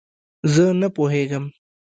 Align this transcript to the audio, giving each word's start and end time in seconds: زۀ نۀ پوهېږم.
زۀ 0.53 0.65
نۀ 0.79 0.87
پوهېږم. 0.95 1.45